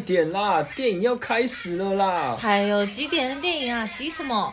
[0.00, 2.36] 点啦，电影要开始了啦！
[2.40, 3.88] 还有几点的电影啊？
[3.96, 4.52] 急什么？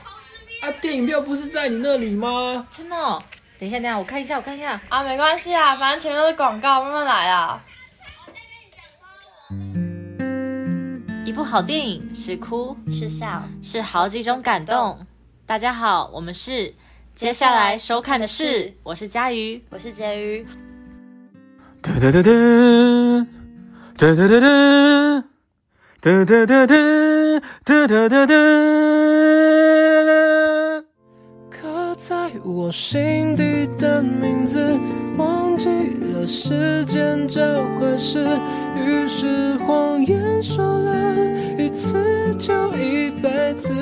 [0.62, 2.67] 啊，电影票不是在你那里吗？
[2.72, 3.22] 真的哦？
[3.59, 4.80] 等一下，等一下，我看一下，我看一下。
[4.89, 7.63] 啊，没关系啊，反正前面都是广告，慢慢来啊。
[11.25, 15.00] 一部好电影是哭是笑是好几种感动。
[15.45, 16.73] 大家好，我们是。
[17.16, 20.45] 接下来收看的是，我是佳瑜，我是婕妤。
[21.81, 22.31] 哒哒哒哒，
[23.98, 25.23] 哒哒哒哒，
[26.00, 26.76] 哒哒哒哒，
[27.66, 28.36] 哒哒哒哒。
[31.50, 34.78] 刻在我心底的名字，
[35.17, 35.67] 忘记
[36.14, 38.28] 了时间这回事，
[38.76, 41.16] 于是谎言说了
[41.58, 43.73] 一次就一辈子。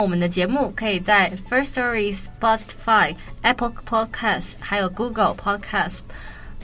[0.00, 6.00] 我们的节目可以在 First Story、Spotify、Apple Podcasts、还有 Google Podcasts、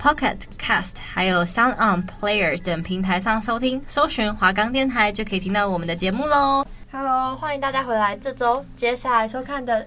[0.00, 6.64] Pocket Cast、还有 Sound On Player 等平台上收听，搜寻华冈电台就可以听到我们的节目喽。
[6.92, 8.16] Hello，欢迎大家回来。
[8.16, 9.86] 这周接下来收看的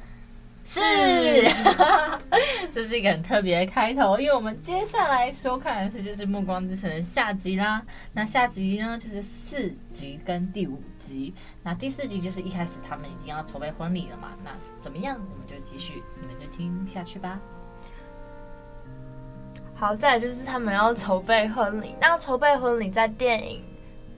[0.66, 0.82] 是，
[2.72, 7.82] 这是一个很特别的开头，因为我们接下来收看的是就是《暮光之城》的下集啦。
[8.12, 11.34] 那下集呢，就是四集跟第五集。
[11.64, 14.30] 那第四集就是一开始他们已经要筹备婚礼了嘛？
[14.44, 14.52] 那
[14.82, 15.16] 怎么样？
[15.16, 17.40] 我们就继续，你们就听下去吧。
[19.80, 21.96] 好，再来就是他们要筹备婚礼。
[22.02, 23.64] 那筹备婚礼在电影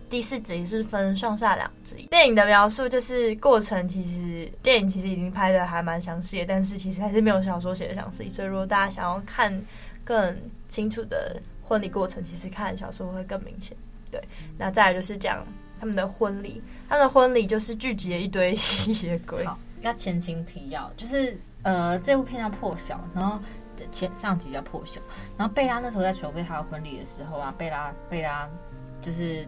[0.09, 2.07] 第四集是分上下两集。
[2.09, 8.27] 电影的描述就是过程，其实电影其实已经拍的还蛮详细，但是其实还是没有小说写的详细。
[8.27, 9.53] 所以如果大家想要看
[10.03, 10.35] 更
[10.67, 13.77] 清楚的婚礼过程，其实看小说会更明显。
[14.09, 14.19] 对，
[14.57, 15.45] 那再来就是讲。
[15.79, 19.43] 他们的婚礼，他们的婚礼就是聚集了一堆 吸血鬼。
[19.43, 23.39] 好，那前情提要，就是呃，这部片叫破晓，然后
[23.91, 25.01] 前上集叫破晓，
[25.37, 28.49] 然后贝拉那时候在筹备他的婚礼的时候啊，贝拉贝拉
[29.01, 29.47] 就是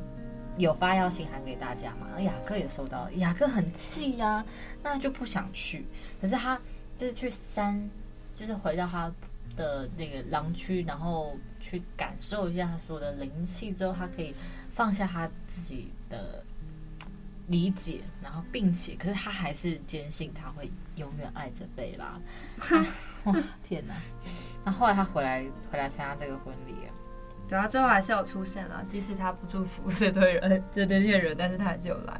[0.57, 4.43] 有发邀请函给大家嘛，然后雅各也收到了，雅各很气呀、
[4.81, 5.85] 那就不想去，
[6.21, 6.59] 可是他
[6.97, 7.89] 就是去山，
[8.35, 9.11] 就是回到他
[9.55, 14.33] 的那个狼区，然后去感受一下他所有的灵气之后，他可以
[14.71, 16.43] 放下他自己的
[17.47, 22.19] 理解，然后并且，可是他还是坚信他会永远爱着贝拉。
[23.25, 23.35] 哇，
[23.67, 23.93] 天哪！
[24.65, 26.75] 那后来他回来，回来参加这个婚礼，
[27.47, 28.83] 对啊，最后还是有出现了。
[28.89, 32.19] 即使他不祝福这对人，这对恋人，但是他还是有来。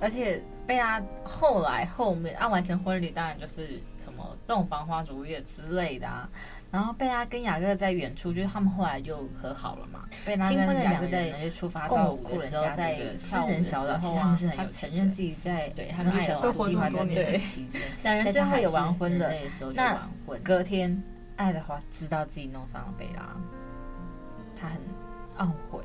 [0.00, 6.28] 而且被他后来后面啊，完成婚礼，当然就是什么洞房花烛夜之类的啊。
[6.76, 10.00] 然后贝拉跟雅各在远处，就是他们后来就和好了嘛。
[10.26, 19.32] 贝拉跟雅各在就出发共舞的时候，在私人小岛，他们是很有承认自己在对他们爱德华计划在那个期间，两人最后也完婚了。
[19.72, 20.06] 那
[20.44, 21.02] 隔天，
[21.36, 23.34] 爱德华知道自己弄伤了贝拉，
[24.60, 24.78] 他很
[25.38, 25.82] 懊悔，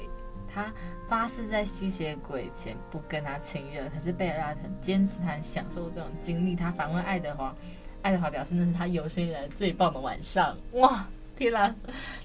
[0.54, 0.74] 他
[1.08, 3.84] 发誓在吸血鬼前不跟他亲热。
[3.92, 6.54] 可是贝拉很坚持，他很享受这种经历。
[6.54, 7.56] 他反问爱德华。
[8.02, 10.58] 爱德华表示那是他有生以来最棒的晚上。
[10.74, 11.74] 哇，天哪，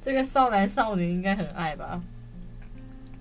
[0.04, 2.00] 这个少男少女应该很爱吧？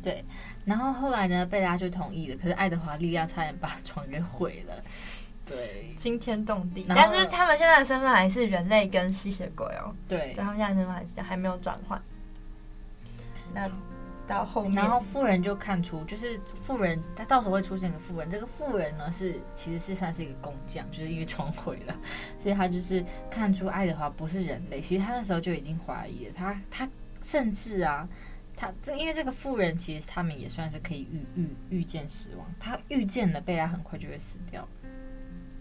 [0.01, 0.23] 对，
[0.65, 2.37] 然后后来呢，贝拉就同意了。
[2.37, 4.73] 可是爱德华力量差点把床给毁了。
[5.45, 6.85] 对，惊天动地。
[6.89, 9.93] 但是他们现在的身份还是人类跟吸血鬼哦。
[10.07, 12.01] 对，他们现在的身份还是，还没有转换。
[13.53, 13.69] 那。
[14.27, 18.29] 到后面，然后富人就看出，就是富人，他到时候会出现一个富人。
[18.29, 21.95] 这个富人呢，是其实是算是一个工匠，就是因为床毁了，
[22.39, 24.81] 所以他就是看出爱德华不是人类。
[24.81, 26.89] 其实他那时候就已经怀疑了他，他
[27.21, 28.07] 甚至啊，
[28.55, 32.45] 他这因为这个富人，其实他们也算是可以预预预见死亡。
[32.59, 34.67] 他预见了贝拉很快就会死掉，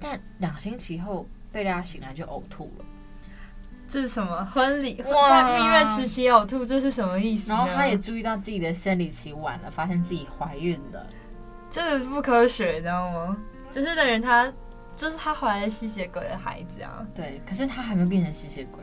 [0.01, 2.85] 但两星期后，贝拉醒来就呕吐了。
[3.89, 5.01] 这是什么婚礼？
[5.03, 7.51] 哇在蜜月时期呕吐，这是什么意思？
[7.51, 11.07] 然后他也注意到自己的生理期晚了，发现自己怀孕了，
[11.71, 13.37] 这个是不科学，你知道吗？
[13.71, 14.53] 就是等于他，
[14.97, 17.07] 就是他怀了吸血鬼的孩子啊。
[17.15, 18.83] 对，可是他还没变成吸血鬼。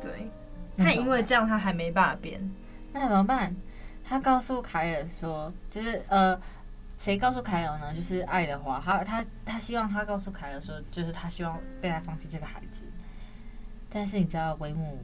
[0.00, 0.30] 对，
[0.76, 2.40] 他因为这样，他还没办法变。
[2.92, 3.54] 那怎么办？
[4.08, 6.38] 他告诉凯尔说，就是呃，
[6.96, 7.92] 谁告诉凯尔呢？
[7.94, 12.84] 就是爱德华，他他他希望他告诉凯尔说，就是他希望被他放弃这个孩子。
[13.90, 14.98] 但是你知道，威姆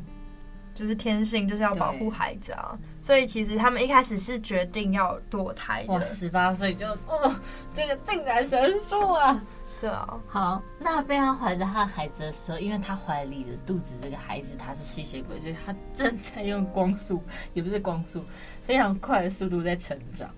[0.75, 2.79] 就是天性，就是要保护孩子啊。
[3.01, 6.05] 所以其实他们一开始是决定要堕胎的。
[6.07, 7.35] 十八岁就哦，
[7.75, 9.45] 这个进展神速啊！
[9.81, 10.21] 对啊。
[10.29, 17.23] 好，那贝拉怀着他的孩子的时候，因为他怀里的肚子这个孩子他是吸血鬼，所以他正在用光速，
[17.55, 18.25] 也不是光速，
[18.65, 20.31] 非常快的速度在成长。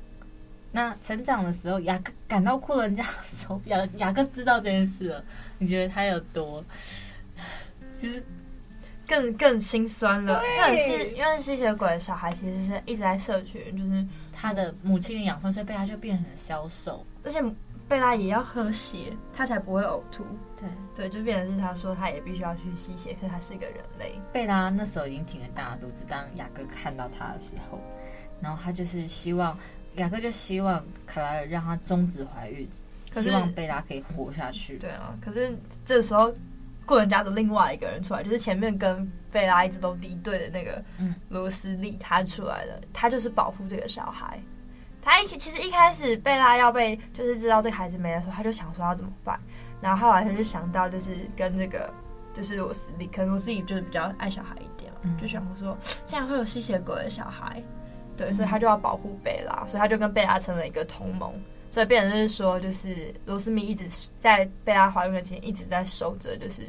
[0.73, 5.25] 那成长的时候，雅各感到哭人家的时候，雅雅各知道这件事了。
[5.59, 6.65] 你觉得他有多？
[8.05, 8.25] 就是。
[9.07, 10.41] 更更心酸了。
[10.57, 14.03] 这也是因为吸血鬼的小孩其实是一直在摄取，就是
[14.33, 17.05] 他的母亲的养分，所以贝拉就变成消瘦。
[17.23, 17.39] 而且
[17.87, 20.25] 贝拉也要喝血，他才不会呕吐。
[20.59, 24.19] 对，对，就变成是他说他也必须要去吸血，可是他是一个人类。
[24.33, 27.79] 贝拉那时候已经挺了大肚子，当雅各看到他的时候，
[28.41, 29.55] 然后他就是希望
[29.97, 32.67] 雅各就希望卡莱尔让他终止怀孕，
[33.11, 34.79] 希望贝拉可以活下去。
[34.79, 35.55] 对啊，可是
[35.85, 36.33] 这时候
[36.87, 40.83] 过人家的另外一个人出来，就是前面跟贝拉一直都敌对的那个
[41.29, 44.41] 罗斯利，他出来了，他就是保护这个小孩。
[45.01, 49.39] 他一其实一开始贝拉要被就是知道这个孩子没的时候，他就想说要怎么办，
[49.81, 51.93] 然后后来他就想到就是跟这个
[52.33, 55.77] 就是罗斯利，可能罗斯利就是比较爱小孩一点嘛，嗯、就想说
[56.07, 57.63] 竟然会有吸血鬼的小孩，
[58.17, 61.35] 对，所以他就要保护贝拉，所以他就跟贝拉成了一个同盟，
[61.75, 63.85] 所以变成就是说就是罗斯米一直
[64.17, 66.63] 在贝拉怀孕的前一直在守着就是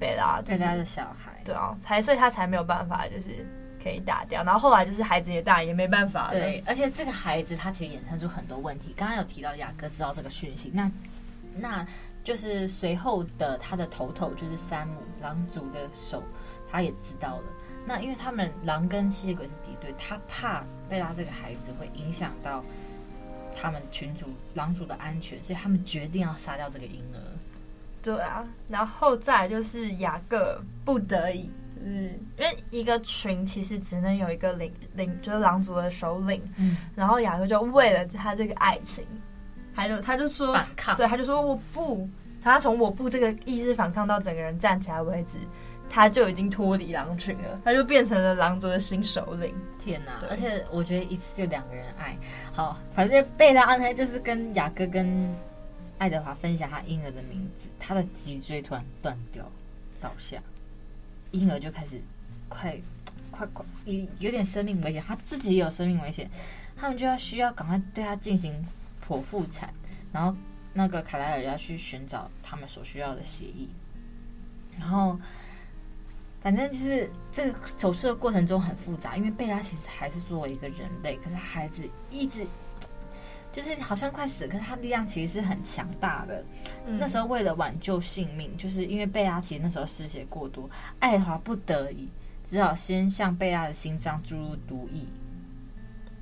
[0.00, 3.46] 贝拉贝拉的小孩，对啊，才所以他才没有办法就是。
[3.82, 6.30] 可以打掉，然后后来就是孩子也大，也没办法了。
[6.30, 8.94] 对，而且这个孩子他其实衍生出很多问题。
[8.96, 10.88] 刚刚有提到雅各知道这个讯息，那
[11.56, 11.84] 那
[12.22, 16.22] 就是随后的他的头头就是山姆狼族的手，
[16.70, 17.44] 他也知道了。
[17.84, 22.64] 那因为他们狼跟吸血鬼是敌对，他怕贝拉这个孩子会影响到
[23.54, 27.18] 他们群主狼族的安全，所以他们决定要杀掉这个婴儿。
[28.02, 31.50] 对啊，然后再就是雅各不得已。
[31.84, 36.40] 嗯，因为一个群其实只能有一个领领，就是狼族的首领。
[36.56, 39.04] 嗯，然后雅各就为了他这个爱情，
[39.74, 42.08] 还有他就说反抗，对，他就说我不，
[42.42, 45.38] 他从我不这个意识反抗到整个人站起来为止，
[45.94, 49.54] 他就已经脱离狼群了，他就变成了狼族的新首领。
[49.78, 50.24] 天哪！
[50.30, 52.16] 而且我觉得一次就两个人爱
[52.54, 55.36] 好，反正贝拉呢就是跟雅各跟
[55.98, 59.44] 爱德华分享他婴儿的名字，他的脊椎突然断掉
[60.00, 60.38] 倒下。
[61.32, 62.00] 婴儿就开始
[62.48, 62.74] 快
[63.30, 66.30] 快快有有点生命危险，他自己也有生命危险，
[66.74, 68.66] 他们就要需要赶快对他进行
[69.06, 69.68] 剖腹产，
[70.10, 70.34] 然后
[70.72, 73.68] 那个卡莱尔要去寻找他们所需要的协议，
[74.78, 75.18] 然后
[76.42, 82.46] 反正就是这个手术的过程中很复杂，因为贝拉其实还是作为一个人类，可是孩子一直。
[83.52, 86.42] 就是好像快死了，可是他力量其实是很强大的。
[86.86, 92.08] 嗯、那时候为了挽救性命，就是因为贝拉其实那时候失血过多，爱华不得已
[92.46, 95.04] 只好先向贝拉的心脏注入毒液，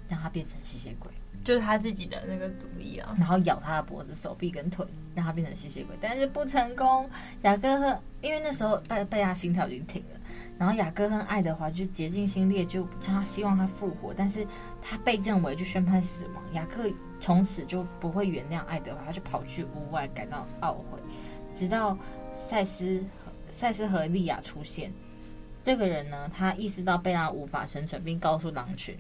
[0.08, 1.08] 让他变成吸血鬼，
[1.42, 3.14] 就是他自己的那个毒液啊。
[3.18, 7.08] 然后咬他的脖子、手臂跟腿，让他变成吸血鬼，但是不成功。
[7.42, 10.20] 雅各和因为那时候贝贝拉心跳已经停了。
[10.58, 14.46] 然后雅各和爱德华就竭尽心力，就他希望他复活，但是
[14.82, 16.42] 他被认为就宣判死亡。
[16.52, 20.98] 雅各从此就不会原谅爱德华，他就跑去屋外感到懊悔。
[21.54, 21.96] 直到
[22.36, 24.92] 赛斯和赛斯和利亚出现，
[25.64, 28.94] 这个人呢，他意识到贝拉无法生存，并告诉狼群，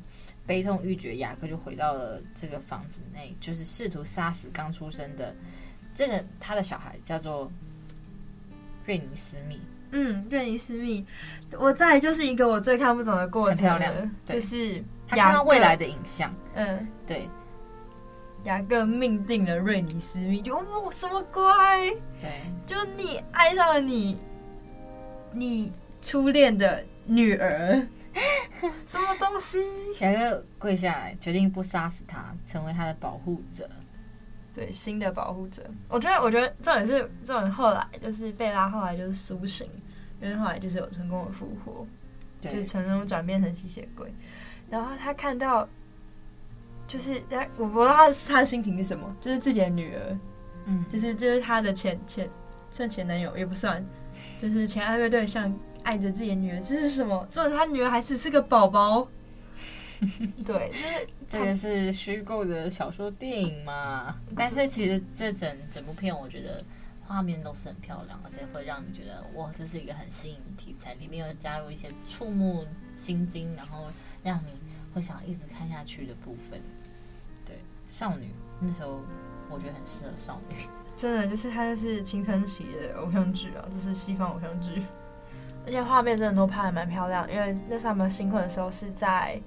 [0.50, 1.18] 悲痛欲绝。
[1.18, 5.32] 雅各就回到了这个房子内，就是试图杀死刚出生的
[5.94, 7.48] 这个他的小孩，叫做
[8.84, 9.60] 瑞尼斯密。
[9.92, 11.06] 嗯，瑞尼斯密，
[11.56, 16.34] 我在就是一个我最看不懂的过程，很漂亮，就是他看到未来的影像。
[16.54, 17.28] 嗯，对，
[18.42, 21.88] 雅各命定了瑞尼斯密，就哦什么乖，
[22.20, 24.18] 对，就你爱上了你，
[25.32, 27.86] 你初恋的女儿，
[28.86, 29.58] 什么东西？
[30.00, 33.68] 雅各跪下来，决定不杀死他，成为他的保护者。
[34.52, 39.64] 对，新的保护者，我觉得，我觉得重点是，这种后来就是贝拉后来就是苏醒，
[40.20, 41.86] 因为后来就是有成功的复活，
[42.40, 44.12] 对就是成功转变成吸血鬼。
[44.68, 45.68] 然后他看到，
[46.88, 50.18] 就是他，我不知道他他的心情是什么，就是自己的女儿，
[50.64, 52.28] 嗯，就是就是他的前前
[52.72, 53.84] 算前男友也不算，
[54.42, 55.52] 就是前暧昧对象
[55.90, 57.26] 爱着自己的女儿，这是什么？
[57.32, 59.08] 重点是他女儿还只是个宝宝。
[60.46, 64.14] 对，就是这个是虚构的小说电影嘛。
[64.36, 66.62] 但是其实这整整部片，我觉得
[67.04, 73.88] 画面都是很漂亮，而且会让你觉得哇，这是一个很新颖的题材，里面有加入一些触目心惊，然后
[74.22, 74.52] 让你
[74.94, 76.60] 会想一直看下去的部分。
[77.44, 78.28] 对，少女
[78.60, 79.00] 那时候
[79.50, 80.54] 我觉得很适合少女，
[80.96, 84.80] 真的就是它就是青春期的偶像剧啊，这是西方偶像剧，
[85.64, 89.40] 而且画面真的都拍的蛮漂亮，因为那时候他们新婚的时候是在。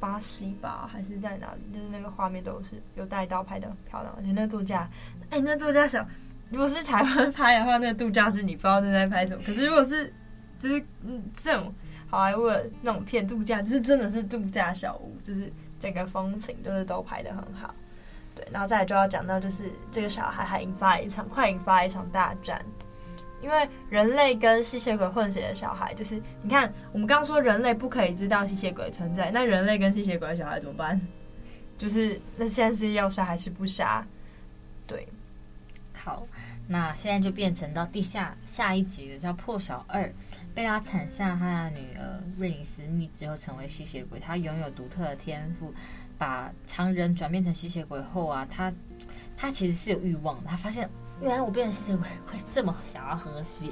[0.00, 1.72] 巴西吧，还是在哪里？
[1.72, 4.86] 就是那个画面都是有带刀拍的很漂亮，而且那度假，
[5.30, 6.06] 哎、那度假小，
[6.50, 9.42] 如果是台湾拍的话，那个度假是你不知道正在拍什么。
[9.46, 10.12] 可是如果是
[10.60, 11.72] 就是嗯这种
[12.10, 15.50] 好莱坞的那种片度假，就是真的是度假小屋，就是
[15.80, 17.74] 整个风情就是都拍的很好。
[18.34, 22.62] 对，然后再来就要讲到就是这个小孩还引发一场快引发一场大战，
[23.44, 30.98] 因为人类跟吸血鬼混血的小孩，就是你看，我们刚刚说人类不可以知道吸血鬼存在，那人类跟吸血鬼的小孩怎么办？
[31.76, 34.02] 就是那现在是要杀还是不杀？
[34.86, 35.06] 对，
[35.92, 36.26] 好，
[36.66, 40.10] 那现在就变成到地下下一集的叫破晓二，
[40.54, 45.70] 贝拉产下他的女儿瑞尼斯密之后成为吸血鬼，他拥有独特的天赋，
[46.16, 48.72] 把常人转变成吸血鬼后啊，他
[49.36, 50.88] 他其实是有欲望的，他发现
[51.20, 53.70] 原来我变成吸血鬼会这么想要喝血，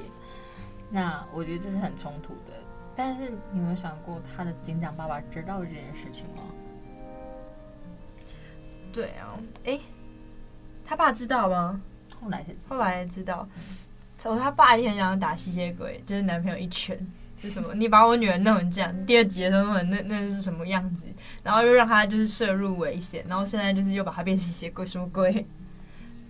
[0.90, 2.52] 那我觉得这是很冲突的。
[2.94, 6.42] 但是你有没有想过他的警长爸爸知道这件事情吗？
[8.92, 9.78] 对啊，哎。
[10.84, 11.80] 他爸知道吗？
[12.20, 12.68] 后来才知道。
[12.68, 13.48] 后来知道，
[14.18, 16.98] 从他爸一天想要打吸血鬼，就是男朋友一拳，
[17.40, 17.72] 是什么？
[17.72, 21.06] 你把我女儿弄成这样，第二集的时候弄成那那是什么样子？
[21.42, 25.46] 然后又让他就是摄入危险，然后现在就是又把他变吸血鬼，什么鬼？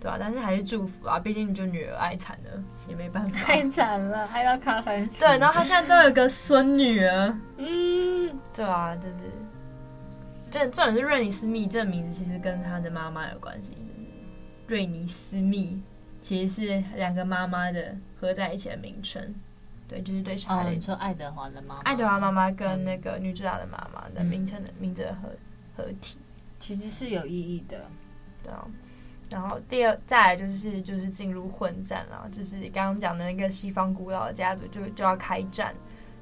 [0.03, 3.39] 对啊，但是还是祝福啊，毕竟你就女儿爱惨了，也没办法。
[3.39, 5.21] 太惨了，还要卡粉丝。
[5.21, 7.33] 对，然后他现在都有个孙女儿。
[7.55, 9.15] 嗯，对啊，就是，
[10.51, 13.77] 这这种是瑞尼斯密，这个名字其实跟他的妈妈有关系。
[14.67, 15.81] 瑞尼斯密
[16.21, 19.33] 其实是两个妈妈的合在一起的名称，
[19.87, 20.65] 对，就是对小孩。
[20.65, 25.29] 哦，你说爱德华的妈妈，爱德华妈妈跟那个女主角的妈妈的名称的名字的合
[25.77, 26.17] 合体，
[26.59, 27.85] 其实是有意义的，
[28.43, 28.67] 对啊。
[29.33, 35.75] 然后第二再来就是就是进入混战了，就是刚刚讲的那个西方古老的家族就就要开战，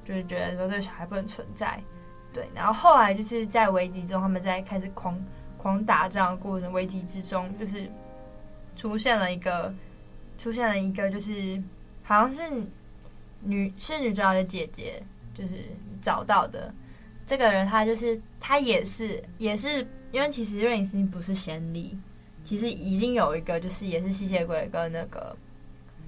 [0.04, 1.80] 就是觉得说这个小孩不能存在，
[2.34, 2.50] 对。
[2.56, 5.24] 然后后来就是在危机中，他们在开始狂
[5.58, 7.88] 狂打仗的过程，危机之中就是。
[8.74, 9.72] 出现了一个，
[10.38, 11.62] 出现了一个，就是
[12.04, 12.42] 好像是
[13.42, 15.04] 女是女主角的姐姐，
[15.34, 15.56] 就是
[16.02, 16.74] 找到的
[17.28, 21.96] 这个人，他就是他也是也是因为其实瑞尼斯不是先例，
[22.44, 25.36] 其实已经有一个就是也是吸血鬼跟那个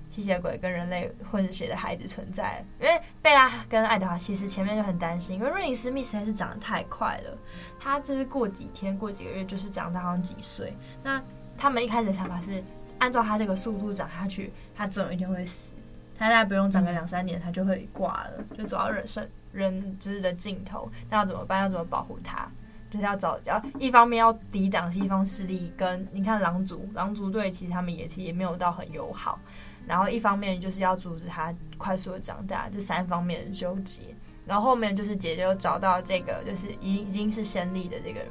[0.09, 7.37] 吸血鬼跟人类混血的孩子存在，因为贝拉跟爱德华其实前面就很担心，因为瑞尼斯密实在是长得太快了，
[7.79, 11.23] 他就是过几天过几个月就是长到好像几岁，那。
[11.55, 12.63] 他们一开始的想法是，
[12.97, 15.71] 按照他这个速度长下去，他总有一天会死。
[16.17, 20.91] 他大概不用长个两三年，他就会挂了，就走到人生人就是的尽头。
[21.11, 21.61] 那要怎么办？
[21.61, 22.49] 要怎么保护他？
[22.93, 29.39] 就是要找要一方面要抵挡西方势力，跟你看狼族，狼族队其实他们也其实也没有到很友好。
[29.87, 34.01] 然后一方面就是要阻止他快速的长大，这三方面的纠结。
[34.45, 38.21] 然后后面就是姐姐又找到这个，就是已已经是先例的这个。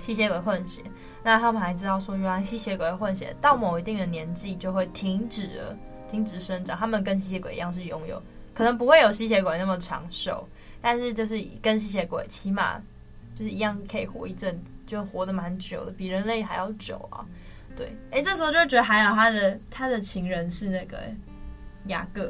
[0.00, 0.82] 吸血鬼混血，
[1.22, 5.76] 那他们还知道说，原来吸血鬼混血到某一定的年纪就会停止了，
[6.10, 6.76] 停止生长。
[6.76, 8.20] 他们跟吸血鬼一样是拥有，
[8.52, 10.48] 可能不会有吸血鬼那么长寿，
[10.80, 12.82] 但是就是跟吸血鬼起码
[13.34, 17.24] 就是一样可以活一阵，就活得蛮久的，比人类还要久啊。
[17.74, 20.98] 对，哎、欸，这时候就觉得还好，他的他的情人是那个
[21.86, 22.22] 雅各，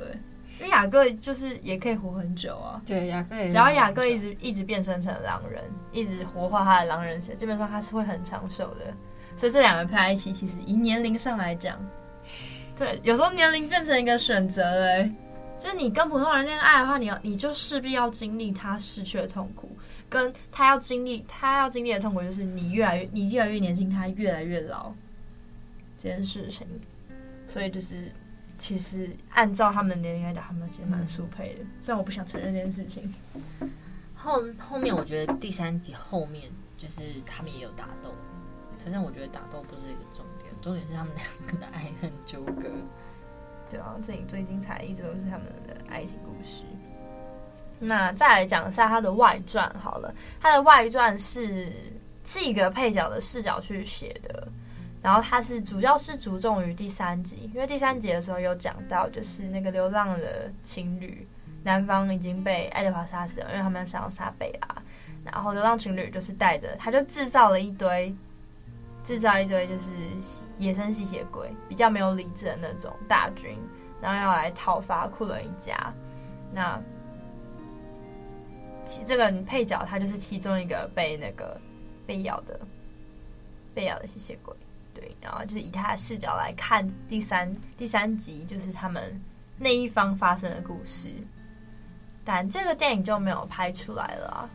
[0.61, 8.94] 因为雅各就是也可以活很久啊，对，雅各也只要雅各一直一直变身成狼人，一直活化他的狼人血，基本上他是会很长寿的。
[9.35, 11.76] 所以这两个配在一起，其实以年龄上来讲，
[12.76, 15.11] 对，有时候年龄变成一个选择哎，
[15.59, 19.68] 就是你跟普通人恋爱的话，你要你就势必要经历他逝去的痛苦，
[20.12, 24.92] 跟他要经历他要经历的痛苦，就是你越来越你越来越年轻，他越来越老
[25.99, 26.66] 这件事情，
[27.49, 28.12] 所以就是。
[28.59, 31.64] 其实按照他们的年龄来讲，他们其实蛮速配的。
[31.81, 33.12] 虽然我不想承认这件事情。
[34.14, 38.14] 后后面我觉得第三集后面就是他们也有打斗，
[38.78, 42.71] 反正我觉得打斗不是一个重点，重点是他们两个的爱恨纠葛。
[43.69, 46.64] 对啊，这里最精彩一直都是他们的爱情故事。
[47.85, 51.73] 那再来讲一下他的外传好了，他的外传是
[52.23, 54.47] 几个配角的视角去写的。
[55.03, 61.27] 然后他是主要是着重于第三集，因为第三集的时候有讲到，就是那个流浪的情侣，
[61.65, 64.81] 男方已经被爱德华杀死了，因为他们想要杀贝拉。
[65.25, 68.15] 然后流浪情侣就是带着，他就制造了一堆，
[69.03, 69.91] 制造一堆就是
[70.57, 73.59] 野生吸血鬼，比较没有理智的那种大军，
[74.01, 75.93] 然后要来讨伐库伦一家。
[76.53, 76.81] 那
[78.85, 81.61] 其这个配角他就是其中一个被那个
[82.07, 82.59] 被咬的
[83.75, 84.55] 被咬的吸血鬼。
[84.95, 89.19] 对，然后就是以他的视角来看第三第三集，就是他们
[89.57, 91.09] 那一方发生的故事。
[92.25, 94.51] 但这个电影就没有拍出来了啊。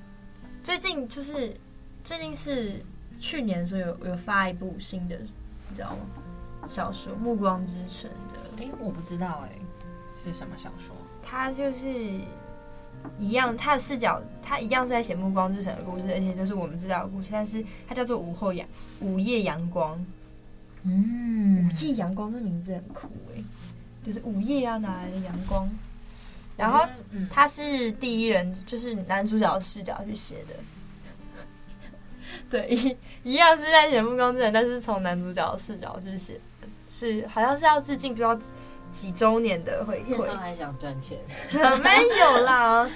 [0.64, 1.56] 最近就是
[2.04, 2.86] 最近是
[3.20, 5.18] 去年的时候有有发一部新的，
[5.70, 6.68] 你知道吗？
[6.68, 8.10] 小说《暮光之城》
[8.58, 8.64] 的。
[8.64, 9.52] 哎，我不知道哎，
[10.24, 10.96] 是什么小说？
[11.24, 12.22] 它就是
[13.20, 18.68] 一样，他的视角他一样是在写《暮光之城》的故事，而且就是我们知道的故事，但是它叫做午后阳
[19.00, 20.06] 午夜阳光。
[20.84, 23.44] 嗯，午夜阳光这名字很酷哎，
[24.06, 25.68] 就是午夜要，哪来的阳光？
[26.56, 30.56] 然后嗯，他是第一人，就是男主角的视角去写的。
[32.50, 32.98] 对，一
[33.32, 36.40] 一样是在写《暮光之城》，但是从男主角的视角去写，
[36.88, 38.38] 是好像是要致敬不知道
[38.92, 40.38] 几几周年的回那时候馈。
[40.38, 41.18] 还想赚钱，
[41.84, 42.90] 没有啦，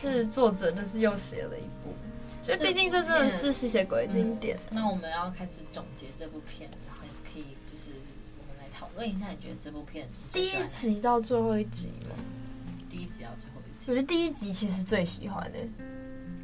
[0.00, 1.94] 是作者就是又写了一部，
[2.42, 4.58] 所以毕竟这真的是吸血鬼经典。
[4.70, 7.90] 那我们要开始总结这部片，然后也可以就是
[8.38, 12.16] 我们来讨论一下，你觉得这部片第一集到最后一集吗，
[12.90, 15.58] 第一集到最后一集我，觉得第一集其实最喜欢的。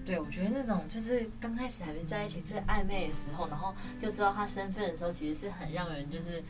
[0.03, 6.43] 对我觉得那种就是刚开始还没在一起最暧昧的时候，然后又知道他身份的时候，其实是很让人就是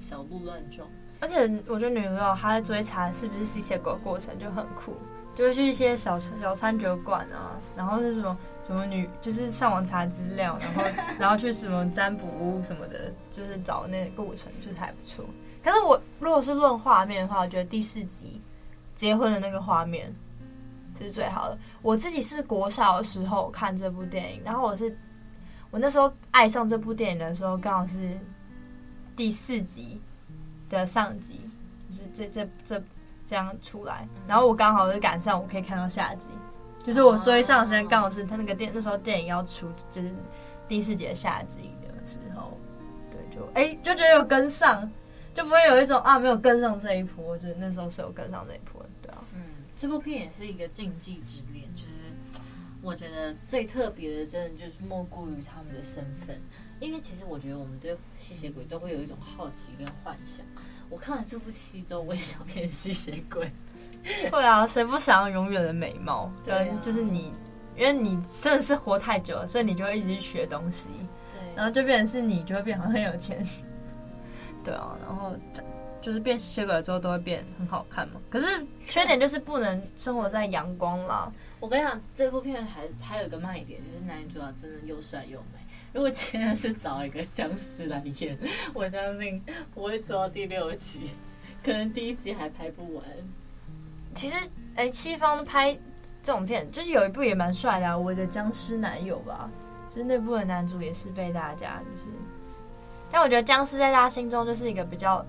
[0.00, 0.88] 小鹿乱撞。
[1.20, 4.94] 而且我觉得女主角她在追查是不是吸血鬼的过程就很酷，
[5.34, 10.82] 就会去一些小小餐酒馆啊，然后是什么什么女，就是上网查资料，然后
[11.20, 15.24] 然后去什么占卜屋什么的，就是找那个过程，就是还不错。
[15.62, 18.40] 可是我如果是论画面的话，我觉得第四集
[18.94, 20.14] 结婚的那个画面
[20.98, 21.58] 是最好的。
[21.82, 24.96] 我自己是国小的时候看这部电影，然后我是
[25.70, 28.16] 我那时候爱上这部电影的时候，刚好是
[29.16, 30.00] 第四集
[30.68, 31.40] 的上集，
[31.90, 32.82] 就是这这这
[33.26, 36.28] 这样出来，然后我刚好是赶上，我可以看到下集，
[36.78, 40.12] 就是我追上的时间刚好是他那个电那时候电影要出，就是
[40.68, 42.56] 第四集的下集的时候，
[43.10, 44.90] 对，就哎就觉得有跟上，
[45.34, 49.42] 就不会有一种啊没有跟上这一波，就是那时候是有跟上这一波，对啊，嗯，
[49.74, 52.04] 这部片也是一个禁忌之恋，就是
[52.82, 56.40] 我觉得最特别的，真的就是莫过于他们的身份。
[56.80, 60.44] 因为其实我觉得我们对吸血鬼都会有一种好奇跟幻想。
[60.88, 63.50] 我看了这部戏之后，我也想变吸血鬼。
[64.30, 66.30] 会啊，谁不想要永远的美貌？
[66.44, 67.32] 对啊跟就是你，
[67.76, 70.88] 因为你真的是活太久了，所以你就会一直去学东西。
[71.32, 73.44] 对，然后就变成是你就会变好像很有钱，
[74.62, 75.34] 对啊，然后
[76.00, 78.20] 就是变吸血鬼了之后都会变很好看嘛。
[78.30, 81.32] 可是缺点就是不能生活在阳光啦。
[81.58, 85.58] 我跟你讲，这部片还还有一个卖点，就是男主角真的又帅又美。
[85.92, 88.38] 如果今天是找一个僵尸来演，
[88.74, 89.42] 我相信
[89.74, 91.10] 不会出到第六集，
[91.64, 93.04] 可能第一集还拍不完。
[94.14, 94.36] 其实，
[94.74, 95.72] 哎，西方拍
[96.22, 99.50] 这种片，就是有一部也蛮帅的、啊，《我的僵尸男友》吧，
[99.88, 102.06] 就是那部的男主也是被大家就是，
[103.10, 105.24] 但我觉得僵尸在大家心中就是一个比较，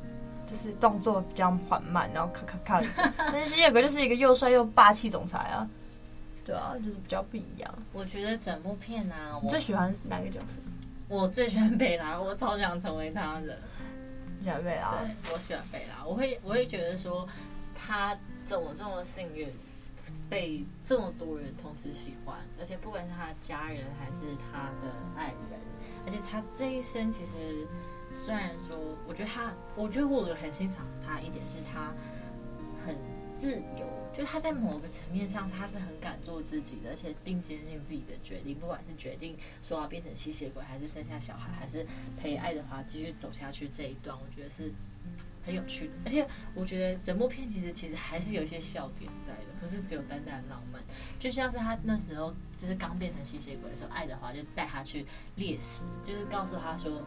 [0.45, 5.67] 就是动作比较缓慢，然后咔咔咔， 但是吸血鬼就是一个又帅又霸气总裁啊。
[6.47, 7.75] 对啊，就是比较不一样。
[7.93, 10.59] 我觉得整部片啊，我你最喜欢哪个角色？
[11.09, 13.57] 我最喜欢贝拉，我超想成为他的。
[14.43, 16.05] 喜欢贝拉，对，我喜欢贝拉。
[16.05, 17.27] 我会，我会觉得说，
[17.75, 19.49] 他怎么这么幸运，
[20.29, 25.59] 被这么多人同时喜欢，而且不管是他的家人还是他的爱人，
[26.05, 27.67] 而且他这一生其实，
[28.13, 31.91] 虽然说，我觉得他，我觉得我很欣赏他一点是他
[32.85, 32.95] 很
[33.37, 33.87] 自由。
[34.13, 41.85] 就他在某个层面上，他是很敢做自己的，而且并坚信自己的决定，不管是决定说要变成吸血鬼，还是生下小孩，还是
[42.19, 44.71] 陪爱德华继续走下去这一段，我觉得是
[45.45, 45.93] 很有趣的。
[46.05, 50.81] 而且我觉得整部片其实其实还是有一些笑点在的，不是只有单单浪漫。
[51.19, 57.03] 就像是他那时候就是刚变成吸血鬼的时候，爱德华就带他去猎食，就是告诉他说，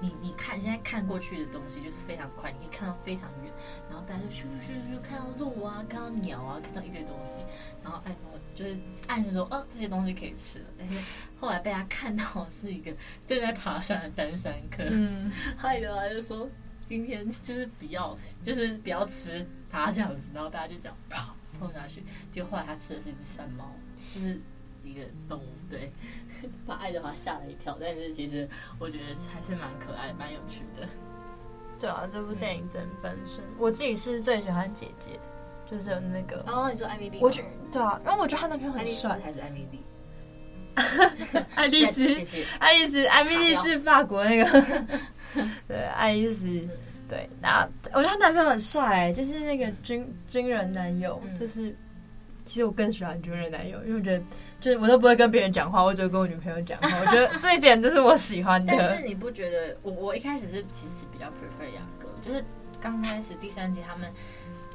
[0.00, 3.52] 你你看，现在看过去的东西就是非常快，你可以看到非常远，
[3.88, 7.40] 然后大家就咻咻咻看到鹿啊，看到鸟啊，看到一堆东西，
[7.82, 8.14] 然后哎，
[8.54, 10.64] 就是暗示说哦，这些东西可以吃了。
[10.78, 10.98] 但是
[11.40, 12.94] 后来被他看到是一个
[13.26, 23.72] 正在爬山的登山客，嗯，害得他就说今天就是不要，就是不要吃它这样子，然后大家就这样啪碰下去，结果后来他吃的是一只山猫，
[24.12, 24.40] 就是
[24.84, 25.90] 一个动物，对。
[26.66, 28.46] 把爱德华吓了一跳，但是其实
[28.78, 30.86] 我觉得还是蛮可爱、蛮有趣的。
[31.80, 35.18] 对啊，这部电影真本身，嗯、我自己是最喜欢姐姐，
[35.64, 36.44] 就是有那个。
[36.46, 37.18] 哦，你说艾米丽？
[37.22, 39.18] 我觉得对啊，因为我觉得她男朋友很帅。
[39.24, 39.82] 还是艾米丽？
[41.54, 42.04] 爱丽丝，
[42.60, 44.84] 爱丽丝，艾米丽是法国那个。
[45.66, 46.46] 对，爱丽丝，
[47.08, 51.74] 对，然后我觉得她男朋友很帅，就是那个军军人男友，嗯、就是。
[52.44, 54.22] 其实我更喜欢军人男友，因为我觉得，
[54.60, 56.88] 就是我都不会跟别人讲话，我只会跟我女朋友讲话。
[57.00, 58.74] 我觉得这一点就是我喜欢的。
[58.76, 62.44] 但是你不觉得，我我一开始是其实比较 prefer 雅各，就是
[62.80, 64.10] 刚开始第三集他们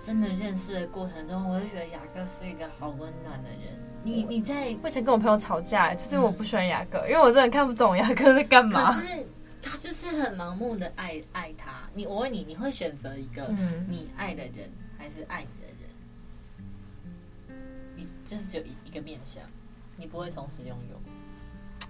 [0.02, 3.80] 真的认识的过程中，我就觉得雅各是一个好温暖的人。
[4.04, 8.94] 你你在我以前跟我朋友吵架，就是我不喜欢雅各，嗯、因为我真的看不懂雅各在干嘛。
[8.94, 9.08] 可是
[9.62, 11.88] 他就是很盲目的爱爱他。
[11.94, 13.44] 你我问你，你会选择一个
[13.88, 15.60] 你爱的人，还是爱你？
[18.30, 19.42] 就是只有一一个面相，
[19.98, 21.02] 你不会同时拥有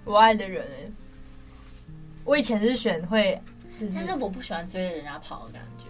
[0.05, 0.65] 我爱的人。
[2.23, 3.41] 我以前是选会，
[3.93, 5.87] 但是我不喜欢追着人家跑的感觉。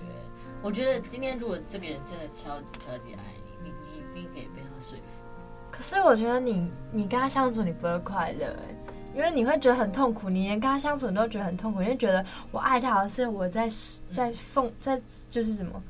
[0.63, 3.19] 我觉得今天如果这个人真的超级超级爱
[3.63, 5.23] 你，你你一定可以被他说服。
[5.69, 13.69] 可是我觉得你你跟他相处你不会快乐哎，因为你会觉得很痛苦，你连跟他相处你都觉得很痛苦，因为觉得我爱他好像是我在
[14.12, 15.81] 在奉在就是什么，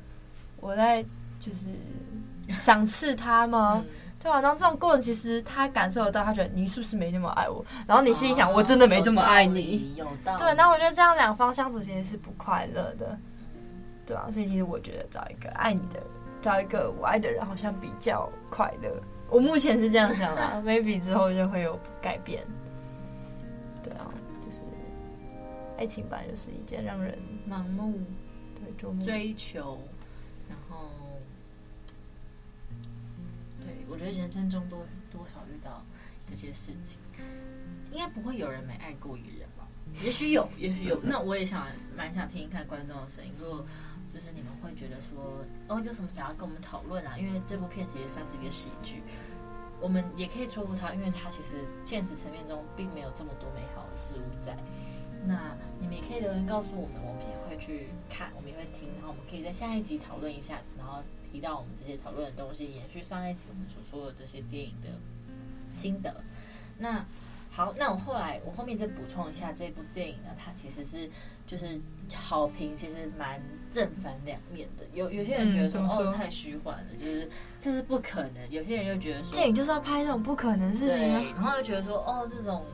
[0.58, 1.02] 我在
[1.38, 1.68] 就是
[2.58, 3.82] 赏赐他吗？
[3.86, 7.64] 嗯对啊，然后这种过程其实他感受得到，他觉得你是不是没那么爱我？
[7.86, 9.94] 然后你心里想，我真的没这么爱你。
[9.96, 10.38] 有道理。
[10.42, 13.18] 对，那我觉得这样两方相处其实是不快乐的，
[14.04, 16.06] 对啊，所以其实我觉得找一个爱你的人，
[16.42, 18.90] 找一个我爱的人，好像比较快乐。
[19.30, 22.46] 我目前是这样想的， maybe 之后就会有改变。
[23.82, 24.62] 对啊，就是
[25.78, 27.98] 爱情本来就是一件让人盲目
[28.54, 29.78] 对追追求。
[33.90, 35.84] 我觉得人生中多多少遇到
[36.26, 37.00] 这些事情，
[37.90, 39.66] 应该不会有人没爱过一个人吧？
[40.04, 41.00] 也许有，也许有。
[41.02, 43.32] 那我也想蛮想听一看观众的声音。
[43.40, 43.66] 如果
[44.08, 47.18] 就是你们会觉得说，哦，有什么想要跟我们讨论啊？
[47.18, 49.02] 因为这部片其实算是一个喜剧，
[49.80, 54.56] 我们也可以说服他，因为他其实现实层面中并没有这么多美好的事物在。
[55.26, 61.02] 那你们也可以留言告诉我们，我们也会去看，我们也会听，然后我们可以在下一集讨论一下，然后。
[61.30, 64.88] 提到我们这些讨论的东西，延续上一集我们所说的这些电影的
[65.72, 66.22] 心得。
[66.78, 67.04] 那
[67.50, 71.10] 好，那我后来我后面再补充一下，这部电影呢，它其实是
[71.46, 71.80] 就是
[72.14, 74.84] 好评，其实蛮正反两面的。
[74.94, 82.64] 有有些人觉得说，哦太虚幻了，就是这是不可能；有些人又觉得说电影就是要拍这种不可能事情，对，然后又觉得说哦这种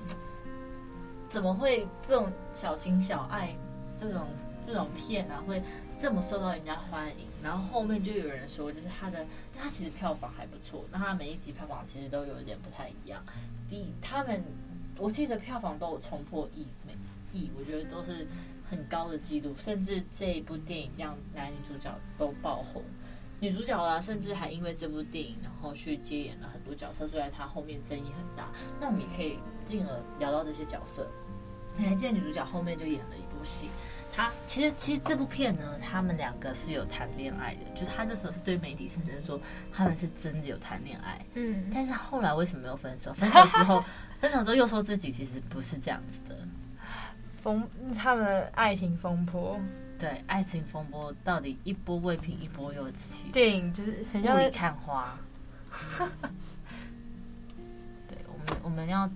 [1.26, 3.54] 怎么会这种小情小爱
[3.98, 4.26] 这种
[4.60, 5.62] 这种片啊会
[5.98, 7.26] 这么受到人家欢迎？
[7.42, 9.24] 然后后面就有人说，就是他的，
[9.56, 10.84] 他其实票房还不错。
[10.92, 13.22] 那他每一集票房其实都有一点不太一样。
[13.68, 14.42] 第，他们
[14.98, 16.94] 我记得票房都有冲破亿，美
[17.32, 18.26] 亿，我觉得都是
[18.68, 19.54] 很高的纪录。
[19.58, 22.82] 甚至这一部电影让男女主角都爆红，
[23.40, 28.50] 女主角啊，甚至还因为这部电影然后去接演了很多角色，虽然他后面争议很大。
[28.78, 31.08] 那我们也可以进而聊到这些角色。
[31.78, 33.68] 你还记得女主角后面就演了一部戏。
[34.16, 39.38] 他其实其实这部片呢，他们两个是有谈恋爱的，就是他那时候是对媒体声称说
[39.70, 43.12] 他们是真的有谈恋爱，嗯，但是后来为什么没有分手？
[43.12, 43.84] 分手之后，
[44.18, 46.34] 分手之后又说自己其实不是这样子的，
[47.42, 49.60] 风他们的爱情风波，
[49.98, 55.18] 对，爱情风波到底一波未平一波又起，电影就是很像雾里看花，
[58.08, 59.10] 对，我们我们要。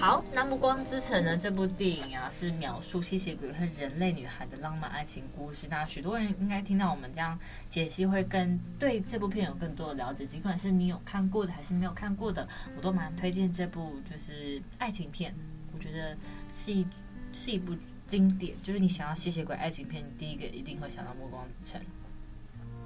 [0.00, 1.36] 好，那《暮光之城》呢？
[1.36, 5.66] 这部电影啊，是描述吸血鬼和人类女孩的浪漫爱情故事。
[5.68, 10.24] 那许多人应该听到我们这样解析，会更对这部片有更多的了解。
[10.24, 15.34] 尽管是你有看过的，还是没有看过的，我都蛮推荐这部就是爱情片。
[15.74, 16.16] 我觉得
[16.50, 16.86] 是一
[17.34, 21.78] 是一部经典，就是你想要吸血鬼爱情片，你第一个一定会想到《暮光之城》。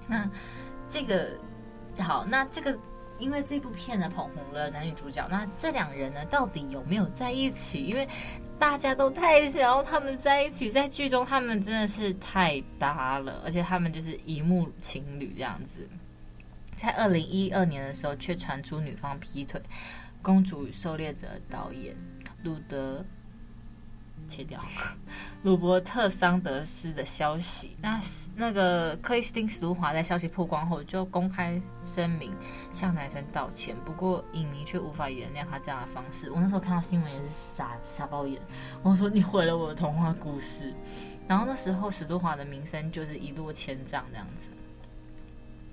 [0.08, 0.28] 那
[0.90, 1.38] 这个
[1.96, 2.76] 好，那这个。
[3.18, 7.84] 因为这部片呢，捧红了男女主角，那这两人呢，到底有没有在一起？
[7.84, 8.08] 因为
[8.58, 15.88] 大家都太想要他们在一起，在剧中他们真的是太搭了，而且他们就是一幕情侣这样子。
[16.72, 19.60] 在二零一二年的时候，却传出女方劈腿，
[20.20, 21.94] 《公主与狩猎者》导演
[22.42, 23.04] 路德。
[24.26, 24.60] 切掉，
[25.42, 27.76] 鲁伯特·桑德斯的消息。
[27.80, 28.00] 那
[28.34, 32.32] 那个克里斯汀·史都华在消息曝光后就公开声明
[32.72, 36.30] 向男生道歉，不过影迷却无法原谅他这样的方式。
[36.30, 38.40] 我那时候看到新闻也是傻傻爆眼，
[38.82, 40.74] 我说你毁了我的童话故事。
[41.26, 44.48] 然后那时候史都华的名声就是一落千丈这样子。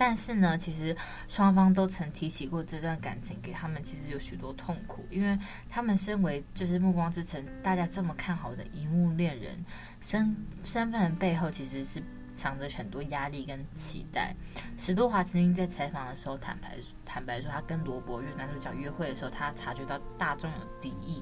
[0.01, 5.37] 但是呢，其实双方都曾提起过这段感情，给他们其实有许多痛苦，因为
[5.69, 9.63] 他们身为就是《暮光之城》大家这么看好的荧幕恋人，
[9.99, 12.01] 身身份的背后其实是
[12.33, 14.35] 藏着很多压力跟期待。
[14.75, 21.21] 史都华曾经在采访的时候坦白坦白说，他跟罗伯约男主角约会的时候，他察觉到大众有敌意，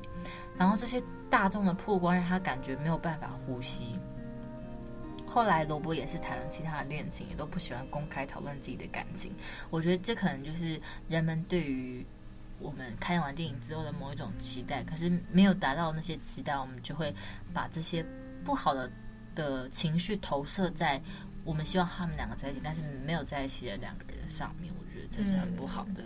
[0.57, 3.99] 然后这些大众的曝光让他感觉没有办法呼吸。
[5.29, 9.31] 后来罗伯也是谈了其他的恋情，也都不喜欢公开讨论自己的感情。
[9.69, 12.03] 我觉得这可能就是人们对于
[12.59, 17.13] 我们看完电影之后的某一种期待，可是没有达到那些期待，我们就会
[17.53, 18.03] 把这些
[18.43, 18.91] 不好的
[19.35, 21.01] 的情绪投射在
[21.45, 24.73] 我们希望他们两个在一起，但是没有在一起的两个人上面。
[24.77, 26.03] 我觉得这是很不好的。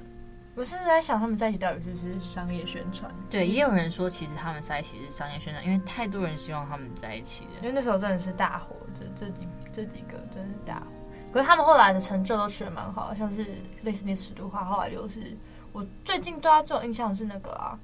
[0.56, 3.12] 我是在想，他们在一起到底是不是商业宣传？
[3.28, 7.52] 对，也有人说，其实他们在一起是商业宣传，因为太多人希望他们在一起了。
[7.62, 10.86] 因为那时候真的是大火，这这几这几个真的是大火。
[11.32, 13.48] 可是他们后来的成就都取得蛮好，像是
[13.82, 15.36] 类似那史都华，后来就是
[15.72, 17.76] 我最近对他最有印象是那个啊，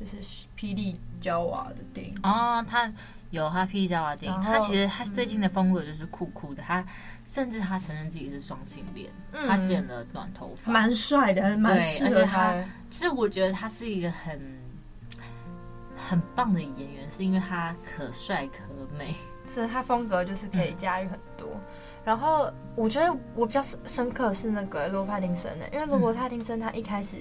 [0.00, 0.16] 就是
[0.58, 2.18] 霹雳娇娃的电影。
[2.22, 2.90] 哦，他
[3.30, 6.82] 有他霹雳娇娃电影，他其实他最近的风格就是酷酷的，他
[7.26, 12.54] 甚至他承认自己是双性恋，嗯、他剪了短头发，蛮帅的，蛮适合他。
[12.90, 14.40] 其实我觉得他是一个很
[15.94, 18.62] 很棒的演员，是因为他可帅可
[18.96, 19.14] 美，
[19.46, 21.46] 是他风格就是可以驾驭很多。
[21.52, 21.60] 嗯
[22.02, 27.18] 然后我觉得我比较深刻的是那个罗伯·派丁森的，因为罗伯·特丁森他一开始，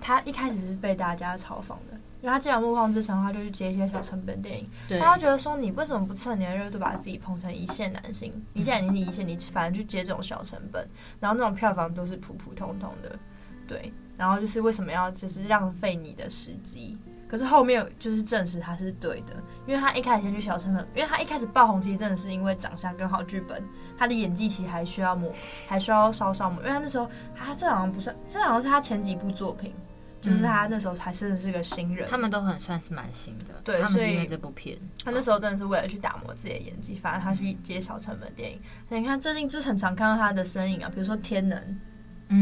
[0.00, 8.32] 他一开始是被大家嘲讽的，因为他既然目光之城》，他就去接一些小成本电影，对，他觉得说你为什么不趁你的热度把自己捧成一线男星？
[8.52, 10.88] 你现在已经一线，你反而去接这种小成本，
[11.20, 13.18] 然后那种票房都是普普通通的，
[13.66, 16.98] 对，然后就是为什么要就是浪费你的时机？
[17.28, 19.34] 可是后面就是证实他是对的，
[19.66, 23.62] 因为他一开始先去小成本，因为他一开始爆红其实真的是因为长相跟好剧本，
[23.98, 25.30] 他的演技其实还需要磨，
[25.68, 26.58] 还需要稍稍磨。
[26.62, 29.74] 因为他那时候他这好像不算，这好像是他前几部作品，
[30.20, 32.06] 就是他那时候还真的是个新人。
[32.08, 38.60] 他们都很算是蛮新的，对，他们是因为这部片，他那时候真的是为了去打磨自己的演技，反而他去接小成本电影。
[38.88, 41.58] 你看最近就是很常看到他的身影啊，比如说《天能》。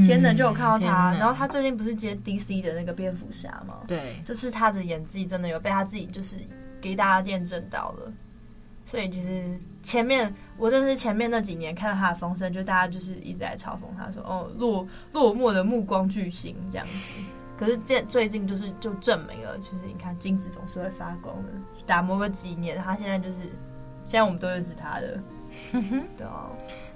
[0.04, 3.82] 天能就有看到他，然后他最近不是接 DC 的那个蝙蝠侠吗？
[3.86, 6.34] 对，就是他的演技真的有被他自己就是
[6.80, 8.12] 给大家验证到了。
[8.84, 17.22] 所以其实前面我真的是前面那几年看到他的风声，就大家就是一直在嘲讽他说：“哦，落落寞的目光巨星这样子。”
[17.56, 21.52] 可是这最近就是就证明了，就是你看金子总是会发光的。
[21.86, 23.42] 打磨个几年，他现在就是
[24.04, 25.20] 现在我们都认识他的，
[26.16, 26.50] 对啊。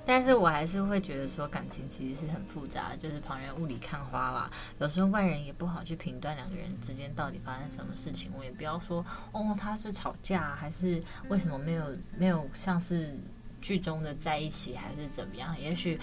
[0.05, 4.51] 但是我还是会觉得说感情其实是很复杂，就是旁人雾里看花啦。
[4.81, 8.33] 有时候外人也不好去评断两个人之间到底发生什么事情。
[8.37, 11.85] 我也不要说哦，他是吵架还是为什么没有
[12.17, 13.15] 没有像是
[13.61, 15.55] 剧中的在一起，还是怎么样？
[15.61, 16.01] 也许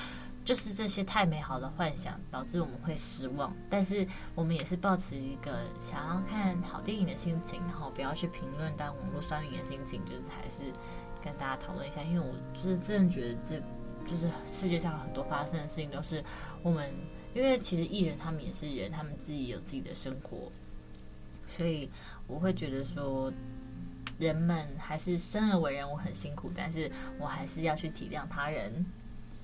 [0.48, 3.54] 就是这些太美好的幻想导致我们会失望。
[3.70, 10.72] 但是我们也是抱持一个想要看好电影的心情，然后不要去评论当网络酸民的心情，就是还是
[11.22, 12.02] 跟大家讨论一下。
[12.02, 13.62] 因为我就是真的觉得这。
[14.10, 16.24] 就是世界上很多发生的事情都是
[16.64, 16.90] 我们，
[17.34, 20.50] 因为其实艺人他们也是人，他们自己有自己的生活，
[21.46, 21.92] 所以
[22.26, 23.30] 我会觉得说，
[24.18, 28.86] 人们还是生而为人，我很辛苦，但是我还是要去体谅他人。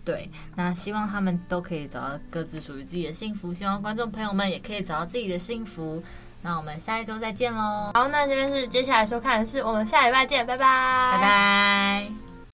[0.05, 6.03] 对，那希望他们都可以找到各自属于自己的幸福，希望观众朋友们也可以找到自己的幸福。
[6.41, 7.91] 那我们下一周再见喽！
[7.93, 12.32] 好，那这边是接下来收看的是我们下礼拜见，拜拜，拜拜。